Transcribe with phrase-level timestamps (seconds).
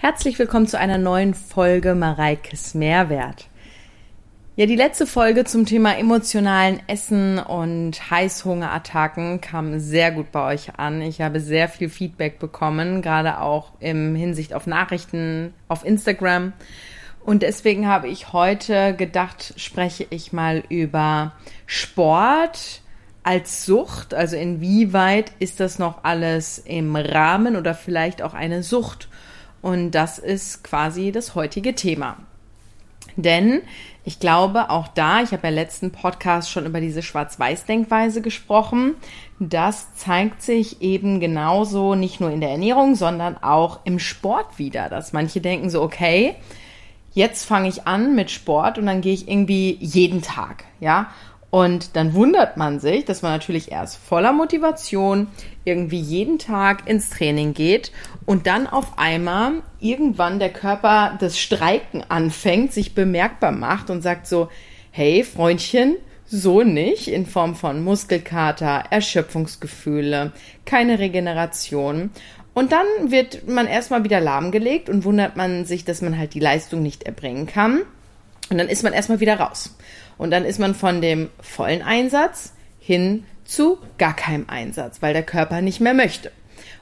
[0.00, 3.48] Herzlich willkommen zu einer neuen Folge Mareikes Mehrwert.
[4.54, 10.78] Ja, die letzte Folge zum Thema emotionalen Essen und Heißhungerattacken kam sehr gut bei euch
[10.78, 11.02] an.
[11.02, 16.52] Ich habe sehr viel Feedback bekommen, gerade auch im Hinsicht auf Nachrichten auf Instagram.
[17.24, 21.32] Und deswegen habe ich heute gedacht, spreche ich mal über
[21.66, 22.82] Sport
[23.24, 24.14] als Sucht.
[24.14, 29.08] Also inwieweit ist das noch alles im Rahmen oder vielleicht auch eine Sucht?
[29.62, 32.16] Und das ist quasi das heutige Thema.
[33.16, 33.62] Denn
[34.04, 38.94] ich glaube, auch da, ich habe ja letzten Podcast schon über diese Schwarz-Weiß-Denkweise gesprochen,
[39.40, 44.88] das zeigt sich eben genauso nicht nur in der Ernährung, sondern auch im Sport wieder,
[44.88, 46.36] dass manche denken so, okay,
[47.12, 51.10] jetzt fange ich an mit Sport und dann gehe ich irgendwie jeden Tag, ja.
[51.50, 55.28] Und dann wundert man sich, dass man natürlich erst voller Motivation
[55.64, 57.90] irgendwie jeden Tag ins Training geht
[58.28, 64.26] und dann auf einmal irgendwann der Körper das Streiken anfängt, sich bemerkbar macht und sagt
[64.26, 64.50] so,
[64.90, 70.32] hey Freundchen, so nicht in Form von Muskelkater, Erschöpfungsgefühle,
[70.66, 72.10] keine Regeneration.
[72.52, 76.40] Und dann wird man erstmal wieder lahmgelegt und wundert man sich, dass man halt die
[76.40, 77.80] Leistung nicht erbringen kann.
[78.50, 79.74] Und dann ist man erstmal wieder raus.
[80.18, 85.22] Und dann ist man von dem vollen Einsatz hin zu gar keinem Einsatz, weil der
[85.22, 86.30] Körper nicht mehr möchte.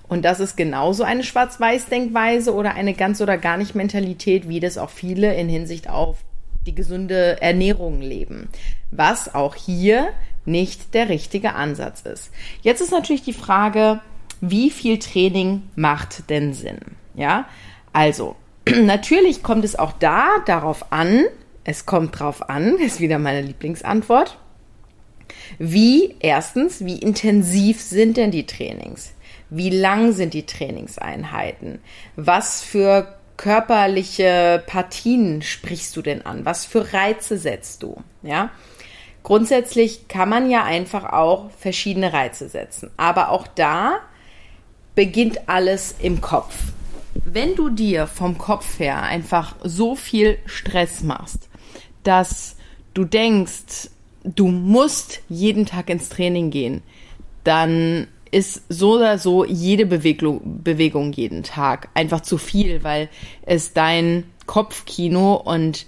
[0.08, 4.78] Und das ist genauso eine Schwarz-Weiß-Denkweise oder eine ganz oder gar nicht Mentalität, wie das
[4.78, 6.18] auch viele in Hinsicht auf
[6.66, 8.48] die gesunde Ernährung leben.
[8.90, 10.08] Was auch hier
[10.44, 12.30] nicht der richtige Ansatz ist.
[12.62, 14.00] Jetzt ist natürlich die Frage,
[14.40, 16.78] wie viel Training macht denn Sinn?
[17.14, 17.46] Ja,
[17.92, 18.36] also
[18.68, 21.24] natürlich kommt es auch da darauf an,
[21.64, 24.38] es kommt drauf an, ist wieder meine Lieblingsantwort.
[25.58, 29.12] Wie, erstens, wie intensiv sind denn die Trainings?
[29.50, 31.80] Wie lang sind die Trainingseinheiten?
[32.16, 36.44] Was für körperliche Partien sprichst du denn an?
[36.44, 38.02] Was für Reize setzt du?
[38.22, 38.50] Ja?
[39.22, 42.90] Grundsätzlich kann man ja einfach auch verschiedene Reize setzen.
[42.96, 43.98] Aber auch da
[44.94, 46.56] beginnt alles im Kopf.
[47.24, 51.48] Wenn du dir vom Kopf her einfach so viel Stress machst,
[52.02, 52.56] dass
[52.94, 53.90] du denkst,
[54.22, 56.82] du musst jeden Tag ins Training gehen,
[57.44, 61.88] dann ist so oder so jede Bewegung, Bewegung jeden Tag.
[61.94, 63.08] Einfach zu viel, weil
[63.42, 65.86] es dein Kopfkino und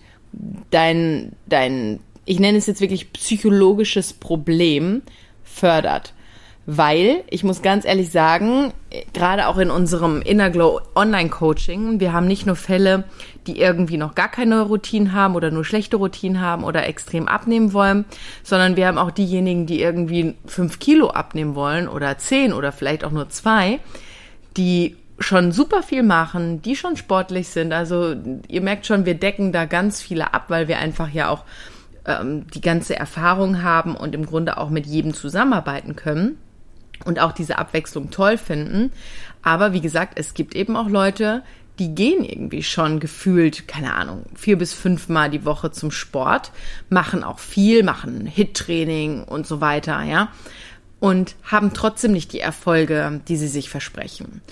[0.70, 5.02] dein, dein, ich nenne es jetzt wirklich psychologisches Problem
[5.44, 6.14] fördert
[6.70, 8.74] weil ich muss ganz ehrlich sagen,
[9.14, 13.04] gerade auch in unserem Inner Glow Online Coaching, wir haben nicht nur Fälle,
[13.46, 17.72] die irgendwie noch gar keine Routinen haben oder nur schlechte Routinen haben oder extrem abnehmen
[17.72, 18.04] wollen,
[18.42, 23.02] sondern wir haben auch diejenigen, die irgendwie fünf Kilo abnehmen wollen oder zehn oder vielleicht
[23.02, 23.80] auch nur zwei,
[24.58, 27.72] die schon super viel machen, die schon sportlich sind.
[27.72, 28.14] Also
[28.46, 31.44] ihr merkt schon, wir decken da ganz viele ab, weil wir einfach ja auch
[32.04, 36.36] ähm, die ganze Erfahrung haben und im Grunde auch mit jedem zusammenarbeiten können
[37.04, 38.92] und auch diese Abwechslung toll finden.
[39.42, 41.42] Aber wie gesagt, es gibt eben auch Leute,
[41.78, 46.50] die gehen irgendwie schon gefühlt, keine Ahnung, vier bis fünfmal die Woche zum Sport,
[46.88, 50.32] machen auch viel, machen Hit-Training und so weiter, ja,
[51.00, 54.42] und haben trotzdem nicht die Erfolge, die sie sich versprechen.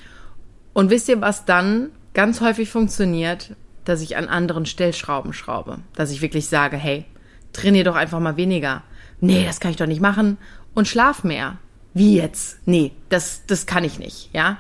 [0.73, 3.57] Und wisst ihr, was dann ganz häufig funktioniert?
[3.85, 5.79] Dass ich an anderen Stellschrauben schraube.
[5.95, 7.05] Dass ich wirklich sage, hey,
[7.53, 8.83] trainier doch einfach mal weniger.
[9.21, 10.39] Nee, das kann ich doch nicht machen.
[10.75, 11.59] Und schlaf mehr
[11.97, 12.59] wie jetzt?
[12.67, 14.59] Nee, das, das kann ich nicht, ja.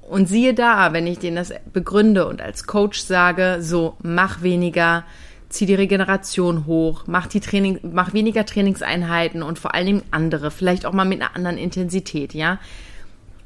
[0.00, 5.04] Und siehe da, wenn ich denen das begründe und als Coach sage, so mach weniger,
[5.50, 10.50] zieh die Regeneration hoch, mach die Training, mach weniger Trainingseinheiten und vor allen Dingen andere,
[10.50, 12.58] vielleicht auch mal mit einer anderen Intensität, ja.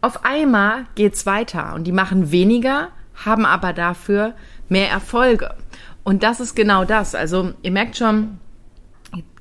[0.01, 4.35] Auf einmal geht's weiter und die machen weniger, haben aber dafür
[4.69, 5.57] mehr Erfolge.
[6.05, 7.17] Und das ist genau das.
[7.17, 8.39] Also ihr merkt schon,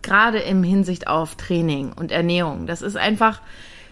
[0.01, 2.67] gerade im Hinsicht auf Training und Ernährung.
[2.67, 3.41] Das ist einfach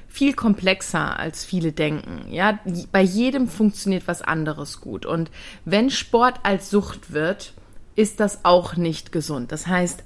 [0.07, 2.31] viel komplexer als viele denken.
[2.31, 2.59] Ja,
[2.91, 5.07] bei jedem funktioniert was anderes gut.
[5.07, 5.31] Und
[5.65, 7.53] wenn Sport als Sucht wird,
[7.95, 9.51] ist das auch nicht gesund.
[9.51, 10.03] Das heißt,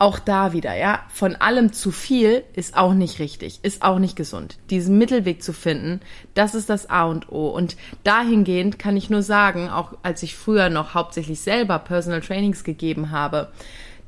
[0.00, 4.16] auch da wieder, ja, von allem zu viel ist auch nicht richtig, ist auch nicht
[4.16, 4.56] gesund.
[4.70, 6.00] Diesen Mittelweg zu finden,
[6.32, 7.48] das ist das A und O.
[7.48, 12.64] Und dahingehend kann ich nur sagen, auch als ich früher noch hauptsächlich selber Personal Trainings
[12.64, 13.52] gegeben habe,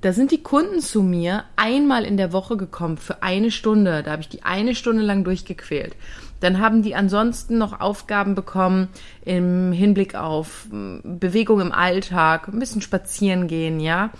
[0.02, 4.02] da sind die Kunden zu mir einmal in der Woche gekommen für eine Stunde.
[4.02, 5.94] Da habe ich die eine Stunde lang durchgequält.
[6.40, 8.88] Dann haben die ansonsten noch Aufgaben bekommen
[9.24, 14.10] im Hinblick auf hm, Bewegung im Alltag, ein bisschen spazieren gehen, ja.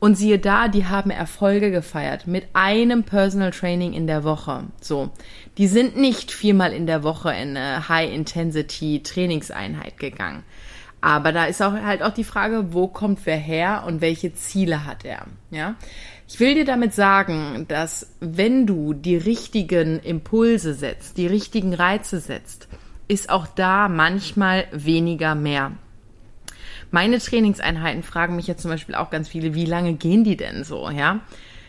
[0.00, 4.64] Und siehe da, die haben Erfolge gefeiert mit einem Personal Training in der Woche.
[4.80, 5.10] So.
[5.56, 10.42] Die sind nicht viermal in der Woche in eine High-Intensity Trainingseinheit gegangen.
[11.04, 14.86] Aber da ist auch halt auch die Frage, wo kommt wer her und welche Ziele
[14.86, 15.74] hat er, ja?
[16.26, 22.20] Ich will dir damit sagen, dass wenn du die richtigen Impulse setzt, die richtigen Reize
[22.20, 22.68] setzt,
[23.06, 25.72] ist auch da manchmal weniger mehr.
[26.90, 30.64] Meine Trainingseinheiten fragen mich jetzt zum Beispiel auch ganz viele, wie lange gehen die denn
[30.64, 31.20] so, ja?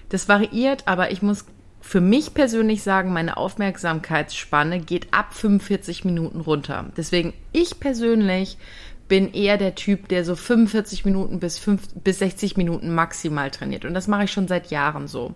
[0.08, 1.44] Das variiert, aber ich muss
[1.82, 6.86] für mich persönlich sagen, meine Aufmerksamkeitsspanne geht ab 45 Minuten runter.
[6.96, 8.58] Deswegen, ich persönlich
[9.08, 13.86] bin eher der Typ, der so 45 Minuten bis, 5, bis 60 Minuten maximal trainiert.
[13.86, 15.34] Und das mache ich schon seit Jahren so.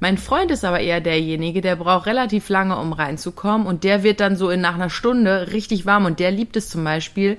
[0.00, 3.66] Mein Freund ist aber eher derjenige, der braucht relativ lange, um reinzukommen.
[3.66, 6.06] Und der wird dann so in nach einer Stunde richtig warm.
[6.06, 7.36] Und der liebt es zum Beispiel,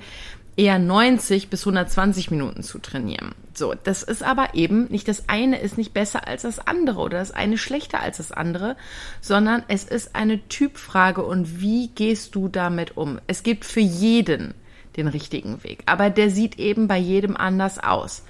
[0.59, 3.33] eher 90 bis 120 Minuten zu trainieren.
[3.53, 7.19] So, das ist aber eben nicht das eine ist nicht besser als das andere oder
[7.19, 8.75] das eine schlechter als das andere,
[9.21, 13.19] sondern es ist eine Typfrage und wie gehst du damit um?
[13.27, 14.53] Es gibt für jeden
[15.00, 18.24] den richtigen Weg, aber der sieht eben bei jedem anders aus.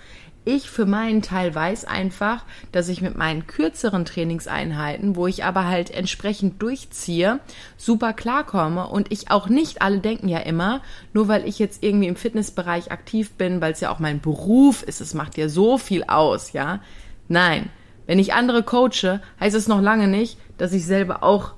[0.45, 5.67] Ich für meinen Teil weiß einfach, dass ich mit meinen kürzeren Trainingseinheiten, wo ich aber
[5.67, 7.39] halt entsprechend durchziehe,
[7.77, 10.81] super klarkomme und ich auch nicht, alle denken ja immer,
[11.13, 14.81] nur weil ich jetzt irgendwie im Fitnessbereich aktiv bin, weil es ja auch mein Beruf
[14.81, 16.79] ist, es macht ja so viel aus, ja.
[17.27, 17.69] Nein,
[18.07, 21.53] wenn ich andere coache, heißt es noch lange nicht, dass ich selber auch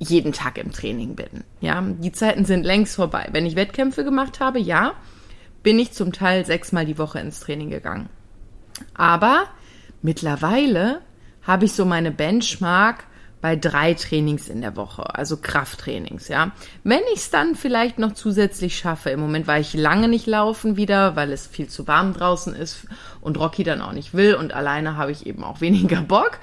[0.00, 1.44] jeden Tag im Training bin.
[1.60, 3.28] Ja, die Zeiten sind längst vorbei.
[3.32, 4.94] Wenn ich Wettkämpfe gemacht habe, ja,
[5.62, 8.08] bin ich zum Teil sechsmal die Woche ins Training gegangen.
[8.94, 9.44] Aber
[10.00, 11.02] mittlerweile
[11.42, 13.04] habe ich so meine Benchmark
[13.40, 16.52] bei drei Trainings in der Woche, also Krafttrainings, ja.
[16.84, 20.76] Wenn ich es dann vielleicht noch zusätzlich schaffe, im Moment war ich lange nicht laufen
[20.76, 22.86] wieder, weil es viel zu warm draußen ist
[23.20, 26.38] und Rocky dann auch nicht will und alleine habe ich eben auch weniger Bock.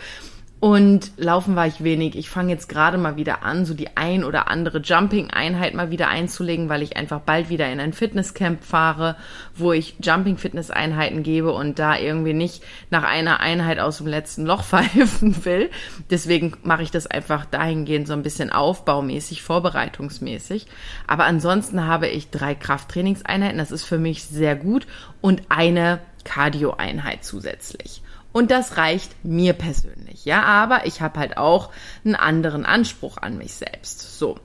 [0.59, 2.17] Und laufen war ich wenig.
[2.17, 6.07] Ich fange jetzt gerade mal wieder an, so die ein oder andere Jumping-Einheit mal wieder
[6.07, 9.17] einzulegen, weil ich einfach bald wieder in ein Fitnesscamp fahre,
[9.53, 14.63] wo ich Jumping-Fitness-Einheiten gebe und da irgendwie nicht nach einer Einheit aus dem letzten Loch
[14.65, 15.69] pfeifen will.
[16.09, 20.65] Deswegen mache ich das einfach dahingehend so ein bisschen aufbaumäßig, vorbereitungsmäßig.
[21.05, 23.59] Aber ansonsten habe ich drei Krafttrainingseinheiten.
[23.59, 24.87] Das ist für mich sehr gut
[25.21, 28.01] und eine Cardio-Einheit zusätzlich.
[28.31, 30.43] Und das reicht mir persönlich, ja.
[30.43, 31.71] Aber ich habe halt auch
[32.05, 34.19] einen anderen Anspruch an mich selbst.
[34.19, 34.37] So.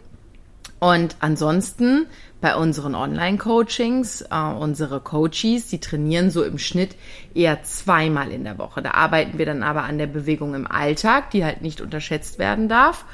[0.79, 2.07] Und ansonsten
[2.41, 6.97] bei unseren Online-Coachings, äh, unsere Coaches, die trainieren so im Schnitt
[7.35, 8.83] eher zweimal in der Woche.
[8.83, 12.69] Da arbeiten wir dann aber an der Bewegung im Alltag, die halt nicht unterschätzt werden
[12.69, 13.05] darf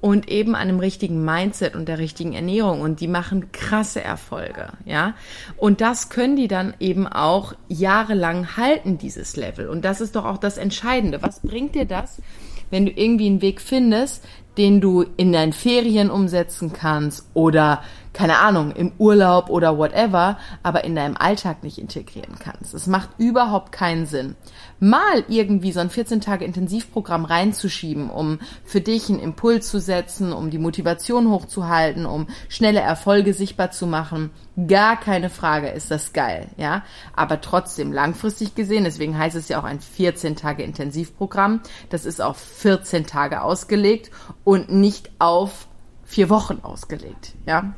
[0.00, 4.72] und eben an einem richtigen Mindset und der richtigen Ernährung und die machen krasse Erfolge,
[4.84, 5.14] ja.
[5.56, 9.68] Und das können die dann eben auch jahrelang halten, dieses Level.
[9.68, 11.22] Und das ist doch auch das Entscheidende.
[11.22, 12.22] Was bringt dir das,
[12.70, 14.24] wenn du irgendwie einen Weg findest,
[14.56, 17.82] den du in deinen Ferien umsetzen kannst oder
[18.12, 22.74] keine Ahnung, im Urlaub oder whatever, aber in deinem Alltag nicht integrieren kannst.
[22.74, 24.34] Es macht überhaupt keinen Sinn.
[24.80, 30.32] Mal irgendwie so ein 14 Tage Intensivprogramm reinzuschieben, um für dich einen Impuls zu setzen,
[30.32, 34.30] um die Motivation hochzuhalten, um schnelle Erfolge sichtbar zu machen,
[34.66, 36.82] gar keine Frage, ist das geil, ja.
[37.14, 41.60] Aber trotzdem langfristig gesehen, deswegen heißt es ja auch ein 14 Tage Intensivprogramm,
[41.90, 44.10] das ist auf 14 Tage ausgelegt
[44.44, 45.68] und nicht auf
[46.04, 47.74] vier Wochen ausgelegt, ja.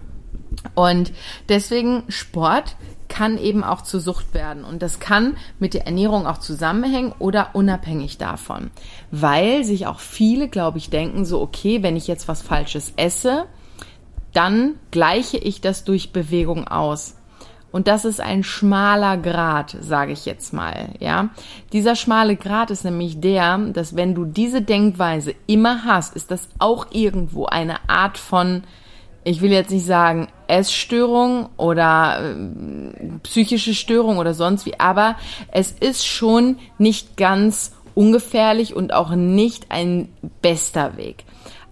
[0.74, 1.12] Und
[1.48, 2.76] deswegen Sport
[3.08, 4.64] kann eben auch zur Sucht werden.
[4.64, 8.70] Und das kann mit der Ernährung auch zusammenhängen oder unabhängig davon.
[9.10, 13.44] Weil sich auch viele, glaube ich, denken so, okay, wenn ich jetzt was Falsches esse,
[14.32, 17.16] dann gleiche ich das durch Bewegung aus.
[17.70, 21.30] Und das ist ein schmaler Grad, sage ich jetzt mal, ja.
[21.72, 26.48] Dieser schmale Grad ist nämlich der, dass wenn du diese Denkweise immer hast, ist das
[26.58, 28.62] auch irgendwo eine Art von
[29.24, 35.16] ich will jetzt nicht sagen Essstörung oder äh, psychische Störung oder sonst wie, aber
[35.50, 40.10] es ist schon nicht ganz ungefährlich und auch nicht ein
[40.42, 41.24] bester Weg.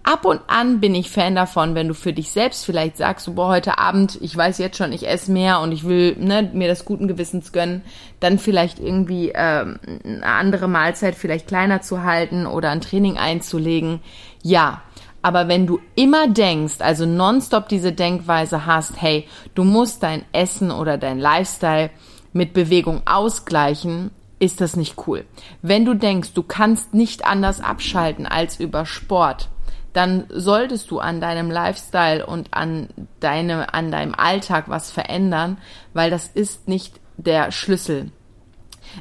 [0.03, 3.49] Ab und an bin ich Fan davon, wenn du für dich selbst vielleicht sagst, boah,
[3.49, 6.85] heute Abend, ich weiß jetzt schon, ich esse mehr und ich will ne, mir das
[6.85, 7.83] guten Gewissens gönnen,
[8.19, 13.99] dann vielleicht irgendwie ähm, eine andere Mahlzeit vielleicht kleiner zu halten oder ein Training einzulegen.
[14.41, 14.81] Ja,
[15.21, 20.71] aber wenn du immer denkst, also nonstop diese Denkweise hast, hey, du musst dein Essen
[20.71, 21.91] oder dein Lifestyle
[22.33, 25.25] mit Bewegung ausgleichen, ist das nicht cool.
[25.61, 29.49] Wenn du denkst, du kannst nicht anders abschalten als über Sport,
[29.93, 35.57] dann solltest du an deinem Lifestyle und an deinem, an deinem Alltag was verändern,
[35.93, 38.11] weil das ist nicht der Schlüssel.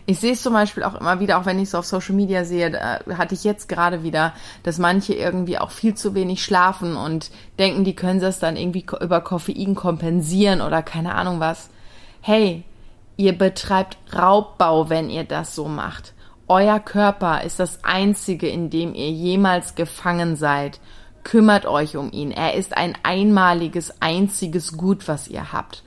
[0.06, 2.44] Ich sehe es zum Beispiel auch immer wieder, auch wenn ich so auf Social Media
[2.44, 6.96] sehe, da hatte ich jetzt gerade wieder, dass manche irgendwie auch viel zu wenig schlafen
[6.96, 11.70] und denken, die können das dann irgendwie über Koffein kompensieren oder keine Ahnung was.
[12.20, 12.64] Hey,
[13.16, 16.14] ihr betreibt Raubbau, wenn ihr das so macht.
[16.48, 20.80] Euer Körper ist das einzige, in dem ihr jemals gefangen seid.
[21.22, 22.32] Kümmert euch um ihn.
[22.32, 25.84] Er ist ein einmaliges, einziges Gut, was ihr habt.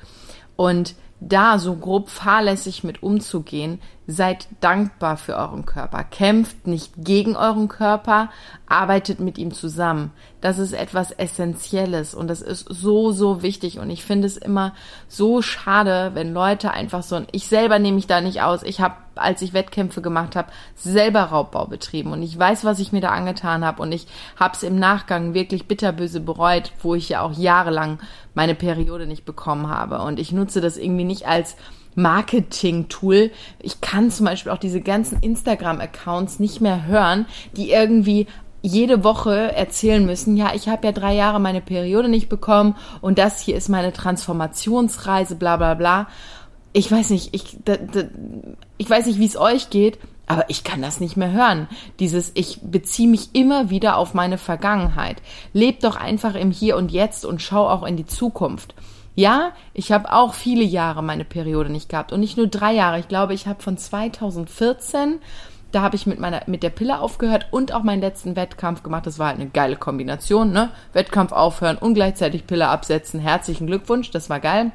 [0.56, 0.96] Und
[1.28, 6.04] da so grob fahrlässig mit umzugehen, seid dankbar für euren Körper.
[6.04, 8.30] Kämpft nicht gegen euren Körper,
[8.68, 10.12] arbeitet mit ihm zusammen.
[10.42, 13.80] Das ist etwas Essentielles und das ist so, so wichtig.
[13.80, 14.74] Und ich finde es immer
[15.08, 18.64] so schade, wenn Leute einfach so, ich selber nehme mich da nicht aus.
[18.64, 22.92] Ich habe, als ich Wettkämpfe gemacht habe, selber Raubbau betrieben und ich weiß, was ich
[22.92, 24.08] mir da angetan habe und ich
[24.38, 28.00] habe es im Nachgang wirklich bitterböse bereut, wo ich ja auch jahrelang
[28.34, 30.00] meine Periode nicht bekommen habe.
[30.02, 31.56] Und ich nutze das irgendwie nicht als
[31.96, 33.32] Marketing-Tool.
[33.60, 38.28] Ich kann zum Beispiel auch diese ganzen Instagram-Accounts nicht mehr hören, die irgendwie
[38.64, 43.18] jede Woche erzählen müssen, ja, ich habe ja drei Jahre meine Periode nicht bekommen und
[43.18, 46.08] das hier ist meine Transformationsreise, bla bla bla.
[46.72, 48.06] Ich weiß nicht, ich, da, da,
[48.78, 51.68] ich weiß nicht, wie es euch geht, aber ich kann das nicht mehr hören.
[52.00, 55.22] Dieses, ich beziehe mich immer wieder auf meine Vergangenheit.
[55.52, 58.74] Lebt doch einfach im Hier und Jetzt und schau auch in die Zukunft.
[59.16, 62.98] Ja, ich habe auch viele Jahre meine Periode nicht gehabt und nicht nur drei Jahre.
[63.00, 65.20] Ich glaube, ich habe von 2014,
[65.72, 69.06] da habe ich mit meiner mit der Pille aufgehört und auch meinen letzten Wettkampf gemacht.
[69.06, 70.72] Das war halt eine geile Kombination, ne?
[70.94, 73.20] Wettkampf aufhören und gleichzeitig Pille absetzen.
[73.20, 74.72] Herzlichen Glückwunsch, das war geil.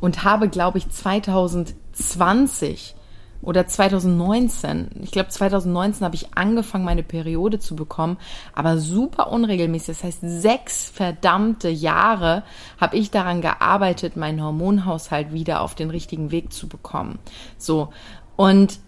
[0.00, 2.96] Und habe, glaube ich, 2020
[3.42, 8.16] oder 2019, ich glaube 2019 habe ich angefangen, meine Periode zu bekommen,
[8.54, 9.96] aber super unregelmäßig.
[9.96, 12.44] Das heißt, sechs verdammte Jahre
[12.80, 17.18] habe ich daran gearbeitet, meinen Hormonhaushalt wieder auf den richtigen Weg zu bekommen.
[17.58, 17.92] So.
[18.36, 18.78] Und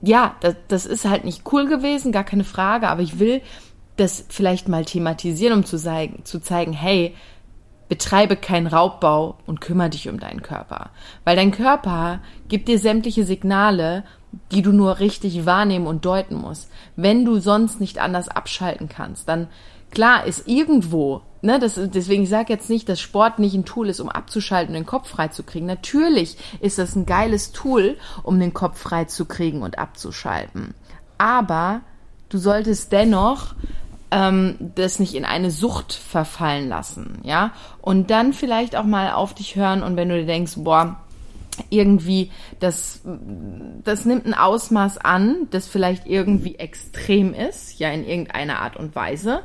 [0.00, 3.42] ja, das, das ist halt nicht cool gewesen, gar keine Frage, aber ich will
[3.96, 7.14] das vielleicht mal thematisieren, um zu, zeigen, zu zeigen, hey,
[7.88, 10.90] Betreibe keinen Raubbau und kümmere dich um deinen Körper.
[11.24, 14.04] Weil dein Körper gibt dir sämtliche Signale,
[14.52, 16.70] die du nur richtig wahrnehmen und deuten musst.
[16.96, 19.48] Wenn du sonst nicht anders abschalten kannst, dann
[19.90, 23.88] klar ist irgendwo, ne, das, deswegen ich sage jetzt nicht, dass Sport nicht ein Tool
[23.88, 25.66] ist, um abzuschalten und den Kopf frei zu kriegen.
[25.66, 30.74] Natürlich ist das ein geiles Tool, um den Kopf frei zu kriegen und abzuschalten.
[31.18, 31.80] Aber
[32.28, 33.54] du solltest dennoch
[34.16, 37.52] ähm, das nicht in eine Sucht verfallen lassen, ja.
[37.82, 40.96] Und dann vielleicht auch mal auf dich hören und wenn du dir denkst, boah,
[41.68, 43.02] irgendwie, das,
[43.84, 48.96] das nimmt ein Ausmaß an, das vielleicht irgendwie extrem ist, ja, in irgendeiner Art und
[48.96, 49.42] Weise,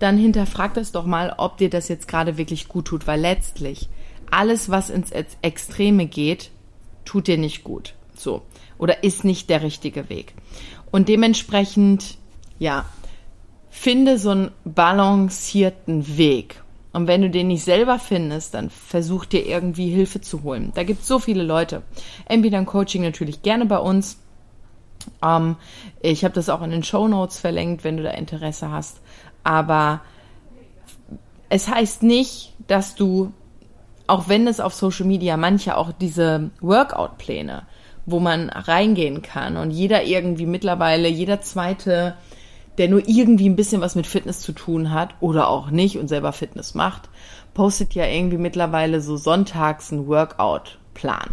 [0.00, 3.88] dann hinterfrag das doch mal, ob dir das jetzt gerade wirklich gut tut, weil letztlich
[4.30, 6.50] alles, was ins Extreme geht,
[7.06, 7.94] tut dir nicht gut.
[8.14, 8.42] So.
[8.76, 10.34] Oder ist nicht der richtige Weg.
[10.90, 12.18] Und dementsprechend,
[12.58, 12.84] ja,
[13.70, 16.62] finde so einen balancierten Weg.
[16.92, 20.72] Und wenn du den nicht selber findest, dann versuch dir irgendwie Hilfe zu holen.
[20.74, 21.82] Da gibt es so viele Leute.
[22.26, 24.18] Entweder ein Coaching natürlich gerne bei uns.
[25.24, 25.56] Ähm,
[26.02, 29.00] ich habe das auch in den Show Notes verlinkt, wenn du da Interesse hast.
[29.44, 30.00] Aber
[31.48, 33.32] es heißt nicht, dass du,
[34.08, 37.62] auch wenn es auf Social Media manche auch diese Workout-Pläne,
[38.04, 42.14] wo man reingehen kann und jeder irgendwie mittlerweile, jeder zweite
[42.78, 46.08] der nur irgendwie ein bisschen was mit Fitness zu tun hat oder auch nicht und
[46.08, 47.08] selber Fitness macht,
[47.54, 51.30] postet ja irgendwie mittlerweile so sonntags einen Workout-Plan,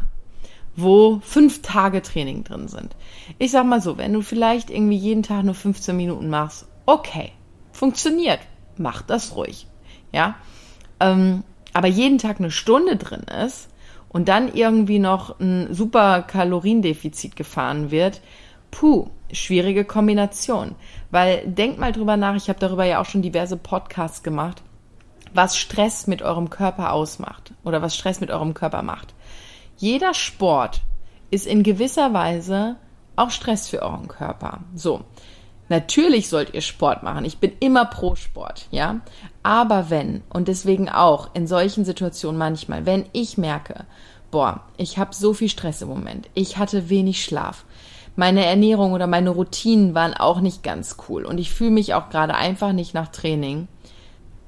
[0.76, 2.96] wo fünf Tage Training drin sind.
[3.38, 7.32] Ich sag mal so, wenn du vielleicht irgendwie jeden Tag nur 15 Minuten machst, okay,
[7.72, 8.40] funktioniert,
[8.78, 9.68] mach das ruhig,
[10.12, 10.36] ja.
[11.00, 13.70] Ähm, aber jeden Tag eine Stunde drin ist
[14.10, 18.22] und dann irgendwie noch ein super Kaloriendefizit gefahren wird,
[18.72, 20.76] puh, schwierige Kombination.
[21.12, 24.62] Weil denkt mal drüber nach, ich habe darüber ja auch schon diverse Podcasts gemacht,
[25.34, 29.14] was Stress mit eurem Körper ausmacht oder was Stress mit eurem Körper macht.
[29.78, 30.82] Jeder Sport
[31.30, 32.76] ist in gewisser Weise
[33.16, 34.60] auch Stress für euren Körper.
[34.76, 35.02] So.
[35.70, 37.26] Natürlich sollt ihr Sport machen.
[37.26, 39.02] Ich bin immer pro Sport, ja.
[39.44, 43.86] Aber wenn, und deswegen auch in solchen Situationen manchmal, wenn ich merke,
[44.32, 47.66] boah, ich habe so viel Stress im Moment, ich hatte wenig Schlaf,
[48.18, 52.10] meine Ernährung oder meine Routinen waren auch nicht ganz cool und ich fühle mich auch
[52.10, 53.68] gerade einfach nicht nach Training,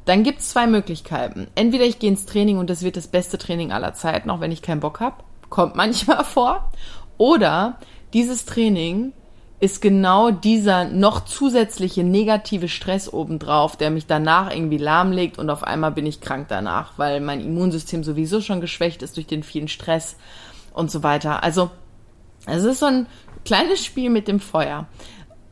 [0.06, 1.48] dann gibt es zwei Möglichkeiten.
[1.54, 4.52] Entweder ich gehe ins Training und das wird das beste Training aller Zeiten, auch wenn
[4.52, 5.18] ich keinen Bock habe,
[5.50, 6.72] kommt manchmal vor.
[7.20, 7.78] Oder
[8.12, 9.14] dieses Training
[9.60, 15.64] ist genau dieser noch zusätzliche negative Stress obendrauf, der mich danach irgendwie lahmlegt und auf
[15.64, 19.68] einmal bin ich krank danach, weil mein Immunsystem sowieso schon geschwächt ist durch den vielen
[19.68, 20.16] Stress
[20.74, 21.44] und so weiter.
[21.44, 21.70] Also
[22.48, 23.06] Es ist so ein
[23.46, 24.88] kleines Spiel mit dem Feuer.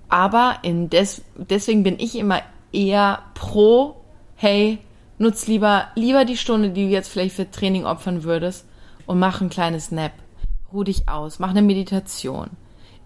[0.10, 2.41] Aber in des, deswegen bin ich immer
[2.72, 4.01] eher pro,
[4.36, 4.79] hey,
[5.17, 8.65] nutz lieber, lieber die Stunde, die du jetzt vielleicht für Training opfern würdest
[9.06, 10.13] und mach ein kleines Nap.
[10.72, 12.50] Ruh dich aus, mach eine Meditation.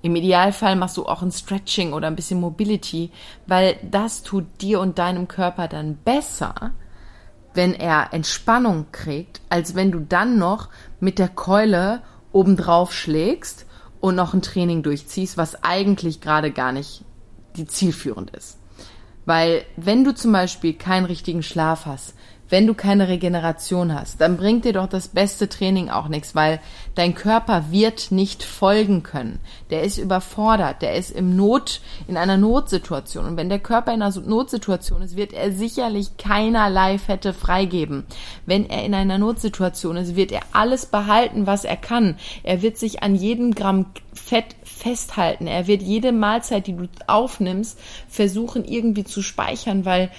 [0.03, 3.11] Im Idealfall machst du auch ein Stretching oder ein bisschen Mobility,
[3.45, 6.71] weil das tut dir und deinem Körper dann besser,
[7.53, 10.69] wenn er Entspannung kriegt, als wenn du dann noch
[10.99, 13.67] mit der Keule obendrauf schlägst
[14.01, 17.05] und noch ein Training durchziehst, was eigentlich gerade gar nicht
[17.55, 18.57] die zielführend ist.
[19.25, 22.15] Weil wenn du zum Beispiel keinen richtigen Schlaf hast,
[22.51, 26.59] wenn du keine Regeneration hast, dann bringt dir doch das beste Training auch nichts, weil
[26.95, 29.39] dein Körper wird nicht folgen können.
[29.69, 33.25] Der ist überfordert, der ist im Not, in einer Notsituation.
[33.25, 38.03] Und wenn der Körper in einer Notsituation ist, wird er sicherlich keinerlei Fette freigeben.
[38.45, 42.17] Wenn er in einer Notsituation ist, wird er alles behalten, was er kann.
[42.43, 45.47] Er wird sich an jedem Gramm Fett festhalten.
[45.47, 47.79] Er wird jede Mahlzeit, die du aufnimmst,
[48.09, 50.11] versuchen irgendwie zu speichern, weil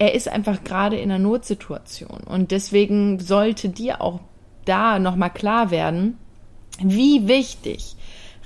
[0.00, 2.22] er ist einfach gerade in einer Notsituation.
[2.24, 4.20] Und deswegen sollte dir auch
[4.64, 6.18] da nochmal klar werden,
[6.82, 7.96] wie wichtig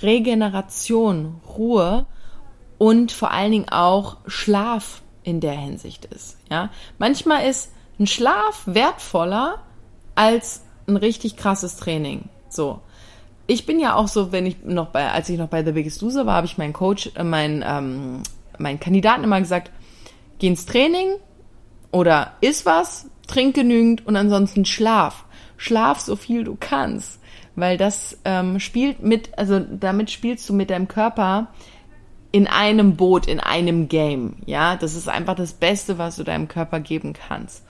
[0.03, 2.07] Regeneration, Ruhe
[2.77, 6.39] und vor allen Dingen auch Schlaf in der Hinsicht ist.
[6.51, 7.71] Ja, manchmal ist
[8.01, 9.61] ein Schlaf wertvoller
[10.17, 12.29] als ein richtig krasses Training.
[12.49, 12.81] So.
[13.47, 16.03] Ich bin ja auch so, wenn ich noch bei, als ich noch bei The Biggest
[16.03, 18.23] Loser war, habe ich meinen Coach, äh, meinen, ähm,
[18.59, 19.71] meinen Kandidaten immer gesagt,
[20.41, 21.13] geh ins Training,
[21.95, 25.25] oder iss was, trink genügend und ansonsten schlaf.
[25.57, 27.21] Schlaf so viel du kannst,
[27.55, 31.53] weil das ähm, spielt mit, also damit spielst du mit deinem Körper
[32.33, 34.39] in einem Boot, in einem Game.
[34.45, 37.65] Ja, das ist einfach das Beste, was du deinem Körper geben kannst.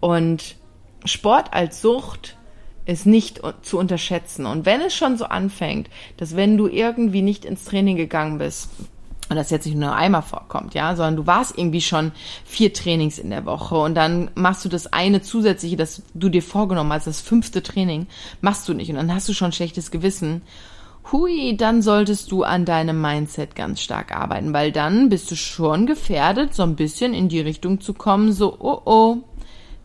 [0.00, 0.56] Und
[1.04, 2.36] Sport als Sucht
[2.84, 4.44] ist nicht zu unterschätzen.
[4.44, 8.70] Und wenn es schon so anfängt, dass wenn du irgendwie nicht ins Training gegangen bist,
[9.32, 12.12] und das jetzt nicht nur einmal vorkommt, ja, sondern du warst irgendwie schon
[12.44, 16.42] vier Trainings in der Woche und dann machst du das eine zusätzliche, das du dir
[16.42, 18.06] vorgenommen hast, das fünfte Training,
[18.40, 20.42] machst du nicht und dann hast du schon schlechtes Gewissen.
[21.10, 25.86] Hui, dann solltest du an deinem Mindset ganz stark arbeiten, weil dann bist du schon
[25.86, 29.16] gefährdet, so ein bisschen in die Richtung zu kommen, so, oh oh,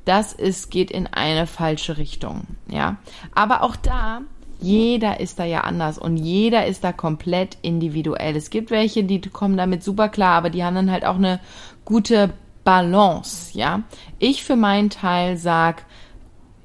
[0.06, 2.98] das ist, geht in eine falsche Richtung, ja.
[3.34, 4.22] Aber auch da
[4.60, 8.36] jeder ist da ja anders und jeder ist da komplett individuell.
[8.36, 11.40] Es gibt welche, die kommen damit super klar, aber die haben dann halt auch eine
[11.86, 13.84] gute Balance, ja.
[14.20, 15.86] Ich für meinen Teil sag,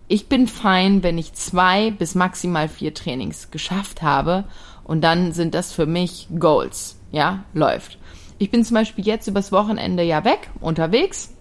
[0.08, 4.44] ich bin fein, wenn ich zwei bis maximal vier Trainings geschafft habe
[4.84, 7.98] und dann sind das für mich Goals, ja, läuft.
[8.38, 11.32] Ich bin zum Beispiel jetzt übers Wochenende ja weg, unterwegs,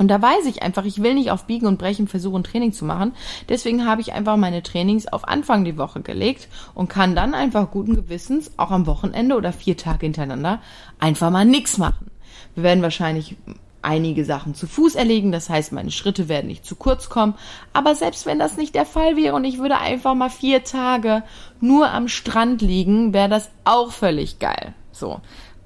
[0.00, 2.86] und da weiß ich einfach, ich will nicht auf Biegen und Brechen versuchen, Training zu
[2.86, 3.12] machen.
[3.50, 7.70] Deswegen habe ich einfach meine Trainings auf Anfang die Woche gelegt und kann dann einfach
[7.70, 10.60] guten Gewissens, auch am Wochenende oder vier Tage hintereinander,
[10.98, 12.10] einfach mal nichts machen.
[12.54, 13.36] Wir werden wahrscheinlich
[13.82, 17.34] einige Sachen zu Fuß erlegen, das heißt, meine Schritte werden nicht zu kurz kommen.
[17.74, 21.24] Aber selbst wenn das nicht der Fall wäre und ich würde einfach mal vier Tage
[21.60, 24.72] nur am Strand liegen, wäre das auch völlig geil.
[24.92, 25.20] So.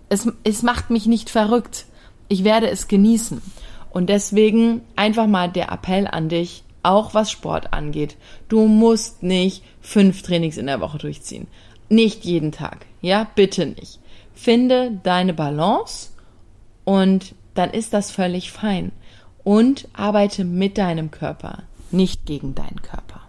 [0.09, 1.87] Es, es macht mich nicht verrückt.
[2.27, 3.41] Ich werde es genießen.
[3.95, 8.17] Und deswegen einfach mal der Appell an dich, auch was Sport angeht.
[8.49, 11.47] Du musst nicht fünf Trainings in der Woche durchziehen.
[11.89, 12.87] Nicht jeden Tag.
[13.03, 14.01] Ja, bitte nicht.
[14.35, 16.09] Finde deine Balance
[16.83, 18.91] und dann ist das völlig fein.
[19.45, 23.21] Und arbeite mit deinem Körper, nicht gegen deinen Körper.